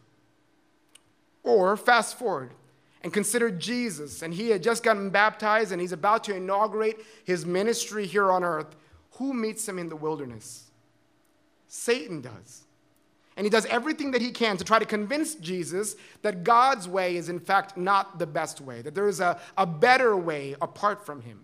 [1.44, 2.52] Or fast forward
[3.02, 7.46] and consider Jesus, and he had just gotten baptized and he's about to inaugurate his
[7.46, 8.76] ministry here on earth.
[9.20, 10.66] Who meets him in the wilderness?
[11.68, 12.64] Satan does.
[13.36, 17.16] And he does everything that he can to try to convince Jesus that God's way
[17.16, 21.06] is, in fact, not the best way, that there is a, a better way apart
[21.06, 21.42] from him.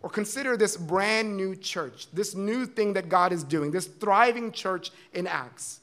[0.00, 4.52] Or consider this brand new church, this new thing that God is doing, this thriving
[4.52, 5.80] church in Acts.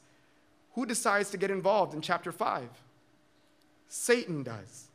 [0.74, 2.68] Who decides to get involved in chapter 5?
[3.90, 4.88] Satan does.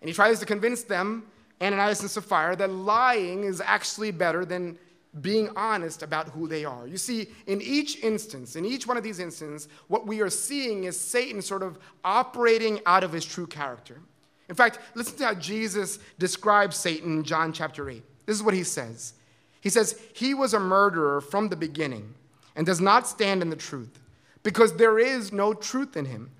[0.00, 1.24] And he tries to convince them,
[1.60, 4.78] Ananias and Sapphira, that lying is actually better than
[5.20, 6.86] being honest about who they are.
[6.86, 10.84] You see, in each instance, in each one of these instances, what we are seeing
[10.84, 14.00] is Satan sort of operating out of his true character.
[14.48, 18.02] In fact, listen to how Jesus describes Satan in John chapter 8.
[18.26, 19.14] This is what he says
[19.60, 22.14] He says, He was a murderer from the beginning
[22.54, 23.98] and does not stand in the truth,
[24.42, 26.30] because there is no truth in him.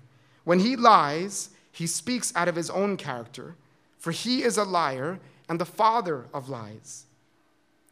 [0.43, 3.55] When he lies, he speaks out of his own character,
[3.97, 7.06] for he is a liar and the father of lies.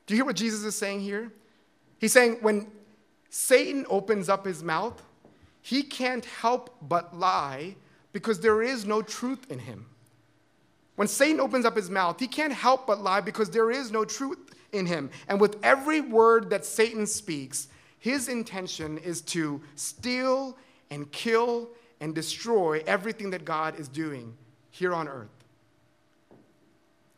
[0.05, 1.31] Do you hear what Jesus is saying here?
[1.99, 2.67] He's saying when
[3.29, 5.01] Satan opens up his mouth,
[5.61, 7.75] he can't help but lie
[8.13, 9.87] because there is no truth in him.
[10.95, 14.05] When Satan opens up his mouth, he can't help but lie because there is no
[14.05, 14.37] truth
[14.71, 15.09] in him.
[15.27, 17.67] And with every word that Satan speaks,
[17.99, 20.57] his intention is to steal
[20.89, 24.37] and kill and destroy everything that God is doing
[24.69, 25.34] here on earth.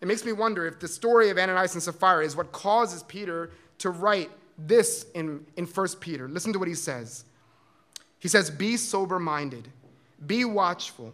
[0.02, 3.52] It makes me wonder if the story of Ananias and Sapphira is what causes Peter
[3.80, 6.28] to write this in, in 1 Peter.
[6.28, 7.26] Listen to what he says.
[8.20, 9.68] He says, Be sober minded,
[10.26, 11.14] be watchful.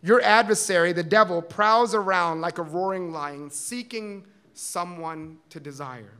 [0.00, 6.12] Your adversary, the devil, prowls around like a roaring lion, seeking someone to desire.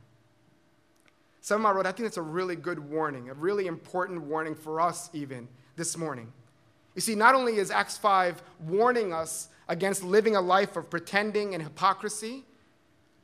[1.39, 5.09] Someone wrote, I think that's a really good warning, a really important warning for us,
[5.13, 6.31] even this morning.
[6.99, 11.53] You see, not only is Acts 5 warning us against living a life of pretending
[11.53, 12.43] and hypocrisy,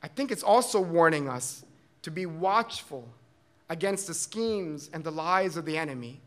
[0.02, 1.62] I think it's also warning us
[2.00, 3.06] to be watchful
[3.68, 6.22] against the schemes and the lies of the enemy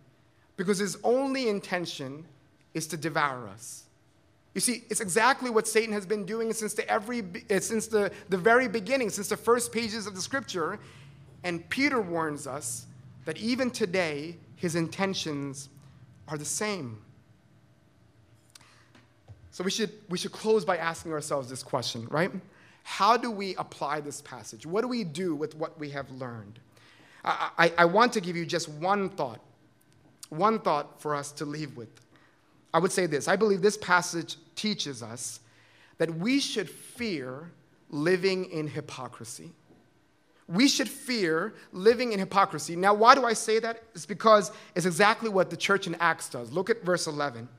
[0.58, 2.24] because his only intention
[2.76, 3.86] is to devour us.
[4.54, 8.12] You see, it's exactly what Satan has been doing since the, every, eh, since the,
[8.30, 10.78] the very beginning, since the first pages of the scripture.
[11.44, 12.86] And Peter warns us
[13.26, 15.70] that even today, his intentions
[16.28, 17.02] are the same.
[19.60, 22.32] So we should, we should close by asking ourselves this question, right?
[22.84, 24.66] How do we apply this passage?
[24.66, 26.62] What do we do with what we have learned?
[27.26, 29.42] I, I, I want to give you just one thought,
[30.30, 31.90] one thought for us to leave with.
[32.74, 35.42] I would say this I believe this passage teaches us
[35.98, 37.52] that we should fear
[37.90, 39.52] living in hypocrisy.
[40.48, 42.78] We should fear living in hypocrisy.
[42.78, 43.84] Now, why do I say that?
[43.94, 46.54] It's because it's exactly what the church in Acts does.
[46.54, 47.50] Look at verse 11.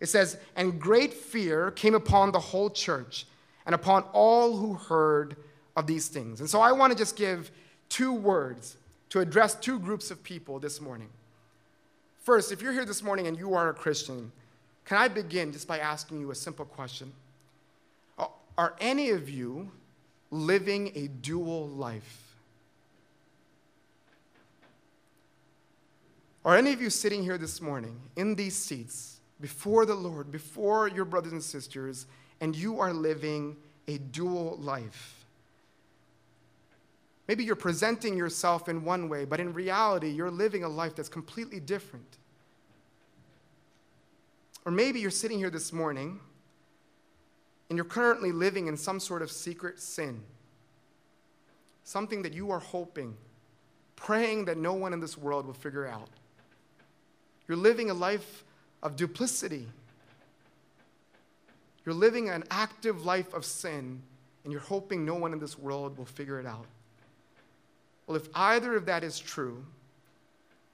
[0.00, 3.26] It says, And great fear came upon the whole church
[3.66, 5.36] and upon all who heard
[5.76, 6.40] of these things.
[6.40, 7.50] And so I want to just give
[7.88, 8.76] two words
[9.10, 11.08] to address two groups of people this morning.
[12.22, 14.32] First, if you're here this morning and you are a Christian,
[14.84, 17.12] can I begin just by asking you a simple question?
[18.58, 19.70] Are any of you
[20.30, 22.36] living a dual life?
[26.44, 30.88] Are any of you sitting here this morning in these seats before the Lord, before
[30.88, 32.06] your brothers and sisters,
[32.40, 33.56] and you are living
[33.88, 35.24] a dual life?
[37.28, 41.08] Maybe you're presenting yourself in one way, but in reality, you're living a life that's
[41.08, 42.18] completely different.
[44.64, 46.20] Or maybe you're sitting here this morning
[47.68, 50.22] and you're currently living in some sort of secret sin,
[51.84, 53.16] something that you are hoping,
[53.94, 56.08] praying that no one in this world will figure out.
[57.46, 58.44] You're living a life
[58.82, 59.66] of duplicity.
[61.84, 64.02] You're living an active life of sin,
[64.44, 66.66] and you're hoping no one in this world will figure it out.
[68.06, 69.64] Well, if either of that is true,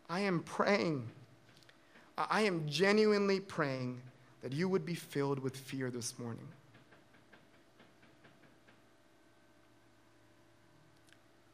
[0.08, 1.08] I am praying.
[2.16, 4.00] I am genuinely praying
[4.42, 6.46] that you would be filled with fear this morning.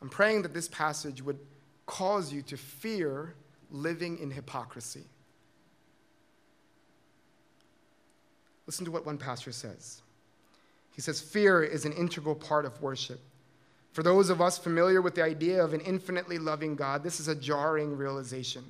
[0.01, 1.39] I'm praying that this passage would
[1.87, 3.35] cause you to fear
[3.71, 5.05] living in hypocrisy.
[8.67, 10.03] Listen to what one pastor says.
[10.95, 13.21] He says, Fear is an integral part of worship.
[13.93, 17.29] For those of us familiar with the idea of an infinitely loving God, this is
[17.29, 18.65] a jarring realization.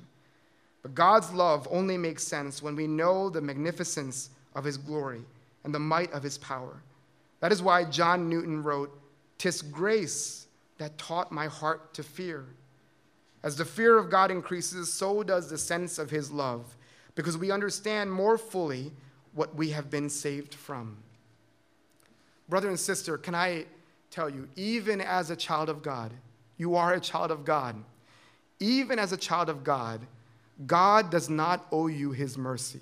[0.81, 5.21] But God's love only makes sense when we know the magnificence of his glory
[5.63, 6.75] and the might of his power.
[7.39, 8.91] That is why John Newton wrote,
[9.37, 12.45] Tis grace that taught my heart to fear.
[13.43, 16.75] As the fear of God increases, so does the sense of his love,
[17.15, 18.91] because we understand more fully
[19.33, 20.97] what we have been saved from.
[22.49, 23.65] Brother and sister, can I
[24.11, 26.13] tell you, even as a child of God,
[26.57, 27.75] you are a child of God.
[28.59, 30.01] Even as a child of God,
[30.67, 32.79] God does not owe you his mercy.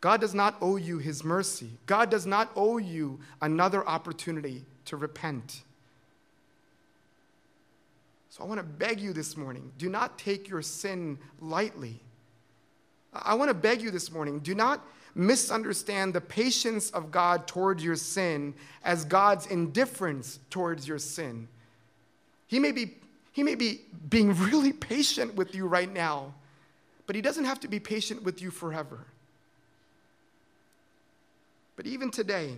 [0.00, 1.70] God does not owe you his mercy.
[1.86, 5.62] God does not owe you another opportunity to repent.
[8.30, 12.00] So I want to beg you this morning do not take your sin lightly.
[13.12, 14.84] I want to beg you this morning do not
[15.14, 18.54] misunderstand the patience of God towards your sin
[18.84, 21.48] as God's indifference towards your sin.
[22.46, 22.94] He may be,
[23.32, 26.34] he may be being really patient with you right now,
[27.06, 29.00] but He doesn't have to be patient with you forever.
[31.76, 32.56] But even today,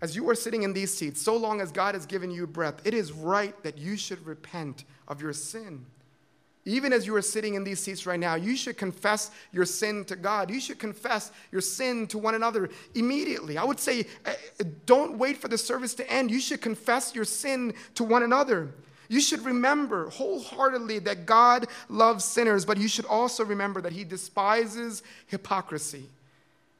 [0.00, 2.80] as you are sitting in these seats, so long as God has given you breath,
[2.84, 5.84] it is right that you should repent of your sin.
[6.64, 10.04] Even as you are sitting in these seats right now, you should confess your sin
[10.04, 10.50] to God.
[10.50, 13.56] You should confess your sin to one another immediately.
[13.56, 14.34] I would say, eh,
[14.84, 16.30] don't wait for the service to end.
[16.30, 18.68] You should confess your sin to one another.
[19.08, 24.04] You should remember wholeheartedly that God loves sinners, but you should also remember that He
[24.04, 26.04] despises hypocrisy.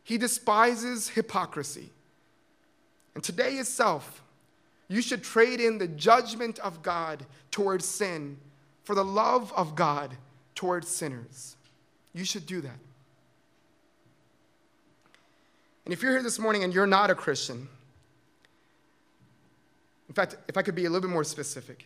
[0.04, 1.90] He despises hypocrisy.
[3.14, 4.22] And today itself,
[4.88, 8.36] you should trade in the judgment of God towards sin
[8.88, 10.16] for the love of God
[10.54, 11.56] towards sinners.
[12.14, 12.78] You should do that.
[15.84, 17.68] And if you're here this morning and you're not a Christian,
[20.08, 21.84] in fact, if I could be a little bit more specific,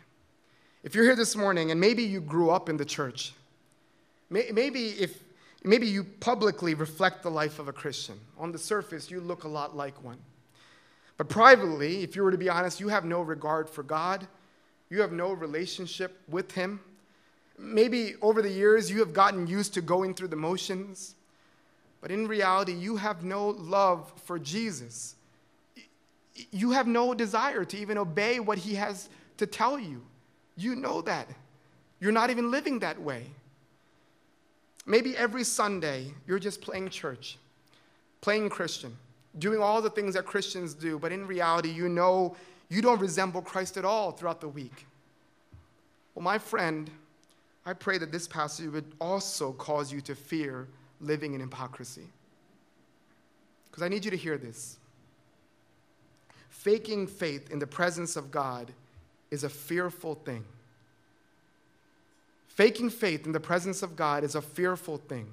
[0.85, 3.33] if you're here this morning and maybe you grew up in the church,
[4.31, 5.25] maybe if
[5.65, 8.15] maybe you publicly reflect the life of a Christian.
[8.39, 10.19] On the surface, you look a lot like one.
[11.17, 14.25] But privately, if you were to be honest, you have no regard for God.
[14.89, 16.79] You have no relationship with Him.
[17.65, 21.15] Maybe over the years you have gotten used to going through the motions,
[22.01, 25.15] but in reality, you have no love for Jesus.
[26.51, 30.03] You have no desire to even obey what he has to tell you.
[30.57, 31.29] You know that.
[32.01, 33.27] You're not even living that way.
[34.85, 37.39] Maybe every Sunday you're just playing church,
[38.21, 38.97] playing Christian,
[39.39, 42.35] doing all the things that Christians do, but in reality, you know
[42.69, 44.87] you don't resemble Christ at all throughout the week.
[46.15, 46.91] Well, my friend,
[47.65, 50.69] I pray that this passage would also cause you to fear
[51.01, 52.09] living in hypocrisy.
[53.71, 54.79] Because I need you to hear this.
[56.51, 58.73] Faking faith in the presence of God
[59.31, 60.45] is a fearful thing.
[62.49, 65.27] Faking faith in the presence of God is a fearful thing.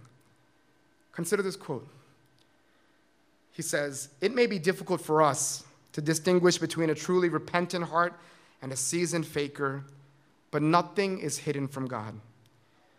[1.11, 1.88] Consider this quote.
[3.51, 8.13] He says, It may be difficult for us to distinguish between a truly repentant heart
[8.61, 9.84] and a seasoned faker
[10.52, 12.20] but nothing is hidden from God.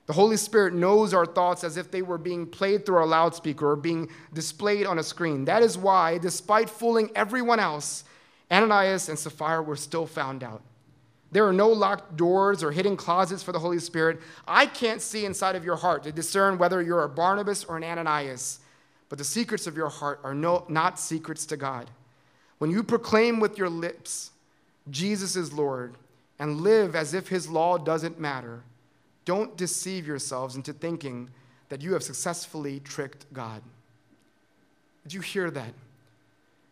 [0.07, 3.71] The Holy Spirit knows our thoughts as if they were being played through a loudspeaker
[3.71, 5.45] or being displayed on a screen.
[5.45, 8.05] That is why, despite fooling everyone else,
[8.51, 10.63] Ananias and Sapphira were still found out.
[11.33, 14.21] There are no locked doors or hidden closets for the Holy Spirit.
[14.49, 17.85] I can't see inside of your heart to discern whether you're a Barnabas or an
[17.85, 18.59] Ananias,
[19.09, 21.89] but the secrets of your heart are no, not secrets to God.
[22.59, 24.33] When you proclaim with your lips,
[24.91, 25.95] Jesus is Lord,
[26.41, 28.65] and live as if his law doesn't matter,
[29.25, 31.31] don't deceive yourselves into thinking
[31.69, 33.63] that you have successfully tricked God.
[35.05, 35.73] Did you hear that?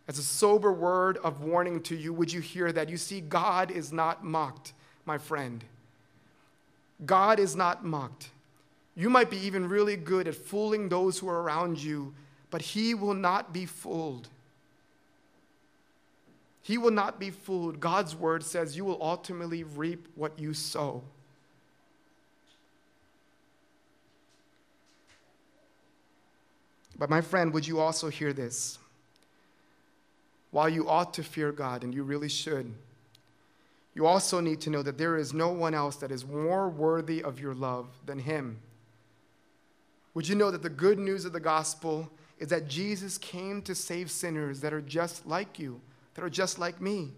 [0.09, 2.89] as a sober word of warning to you, would you hear that?
[2.89, 4.73] You see, God is not mocked,
[5.05, 5.63] my friend.
[7.05, 8.31] God is not mocked.
[8.97, 12.15] You might be even really good at fooling those who are around you,
[12.51, 14.29] but He will not be fooled.
[16.69, 17.81] He will not be fooled.
[17.81, 21.03] God's word says you will ultimately reap what you sow.
[26.99, 28.79] But, my friend, would you also hear this?
[30.51, 32.75] While you ought to fear God, and you really should,
[33.95, 37.23] you also need to know that there is no one else that is more worthy
[37.23, 38.59] of your love than Him.
[40.13, 43.75] Would you know that the good news of the gospel is that Jesus came to
[43.75, 45.81] save sinners that are just like you,
[46.19, 47.13] that are just like me?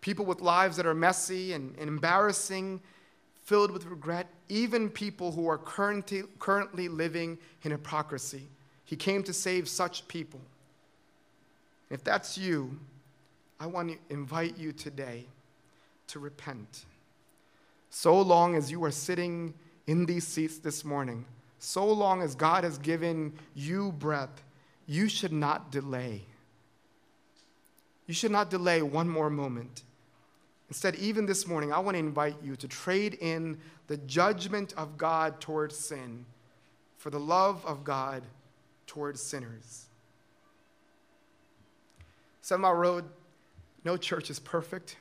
[0.00, 2.80] People with lives that are messy and, and embarrassing,
[3.42, 8.46] filled with regret, even people who are currently, currently living in hypocrisy.
[8.84, 10.40] He came to save such people.
[11.90, 12.78] If that's you,
[13.58, 15.26] I want to invite you today
[16.06, 16.84] to repent.
[17.90, 19.54] So long as you are sitting
[19.88, 21.24] in these seats this morning,
[21.58, 24.44] so long as God has given you breath,
[24.86, 26.22] you should not delay.
[28.10, 29.84] You should not delay one more moment.
[30.68, 33.56] Instead, even this morning, I want to invite you to trade in
[33.86, 36.26] the judgment of God towards sin
[36.96, 38.24] for the love of God
[38.88, 39.86] towards sinners.
[42.42, 43.04] Seven Mile Road,
[43.84, 44.96] no church is perfect.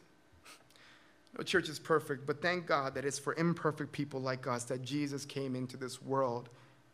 [1.36, 4.84] No church is perfect, but thank God that it's for imperfect people like us that
[4.84, 6.47] Jesus came into this world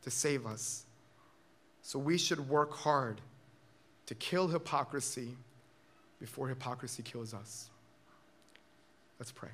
[0.04, 0.86] to save us.
[1.82, 3.20] So we should work hard
[4.06, 5.36] to kill hypocrisy
[6.26, 7.70] before hypocrisy kills us.
[9.20, 9.52] Let's pray.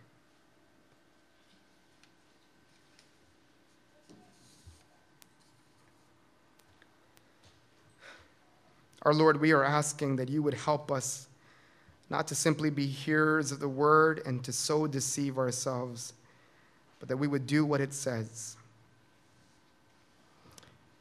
[9.01, 11.27] Our Lord, we are asking that you would help us
[12.09, 16.13] not to simply be hearers of the word and to so deceive ourselves,
[17.01, 18.55] but that we would do what it says.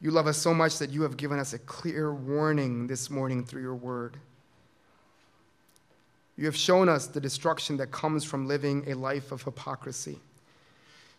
[0.01, 3.45] You love us so much that you have given us a clear warning this morning
[3.45, 4.17] through your word.
[6.41, 10.17] You have shown us the destruction that comes from living a life of hypocrisy.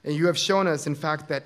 [0.03, 1.45] And you have shown us, in fact, that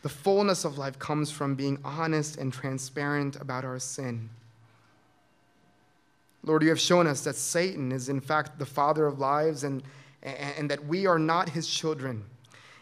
[0.00, 4.30] the fullness of life comes from being honest and transparent about our sin.
[6.44, 9.82] Lord, you have shown us that Satan is, in fact, the father of lives and,
[10.22, 12.24] and that we are not his children.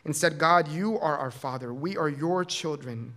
[0.04, 1.74] Instead, God, you are our father.
[1.74, 3.12] We are your children.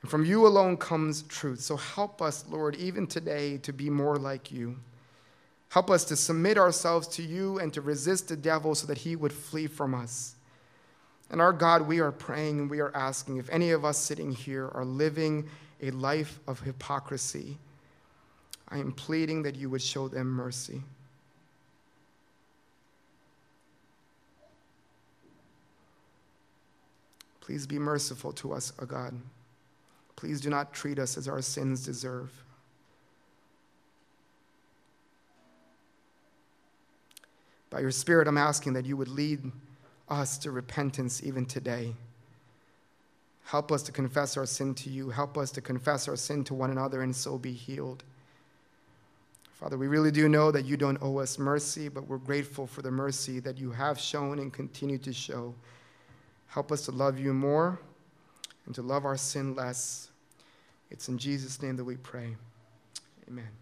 [0.00, 1.60] And from you alone comes truth.
[1.60, 4.78] So help us, Lord, even today to be more like you.
[5.72, 9.16] Help us to submit ourselves to you and to resist the devil so that he
[9.16, 10.34] would flee from us.
[11.30, 14.32] And our God, we are praying and we are asking if any of us sitting
[14.32, 15.48] here are living
[15.80, 17.58] a life of hypocrisy
[18.72, 20.82] I am pleading that you would show them mercy.
[27.42, 29.14] Please be merciful to us, O God.
[30.16, 32.32] Please do not treat us as our sins deserve.
[37.72, 39.50] By your Spirit, I'm asking that you would lead
[40.10, 41.94] us to repentance even today.
[43.44, 45.08] Help us to confess our sin to you.
[45.08, 48.04] Help us to confess our sin to one another and so be healed.
[49.54, 52.82] Father, we really do know that you don't owe us mercy, but we're grateful for
[52.82, 55.54] the mercy that you have shown and continue to show.
[56.48, 57.80] Help us to love you more
[58.66, 60.10] and to love our sin less.
[60.90, 62.36] It's in Jesus' name that we pray.
[63.28, 63.61] Amen.